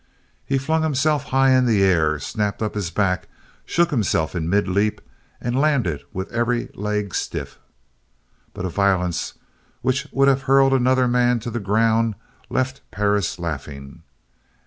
[0.47, 3.27] He flung himself high in the air, snapped up his back,
[3.65, 4.99] shook himself in mid leap,
[5.39, 7.59] and landed with every leg stiff.
[8.55, 9.35] But a violence
[9.83, 12.15] which would have hurled another man to the ground
[12.49, 14.01] left Perris laughing.